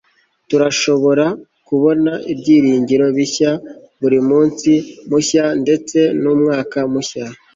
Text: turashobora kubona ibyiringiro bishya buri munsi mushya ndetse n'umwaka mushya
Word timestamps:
turashobora 0.49 1.25
kubona 1.67 2.11
ibyiringiro 2.33 3.05
bishya 3.17 3.51
buri 4.01 4.19
munsi 4.29 4.71
mushya 5.09 5.45
ndetse 5.61 5.99
n'umwaka 6.21 6.77
mushya 6.93 7.25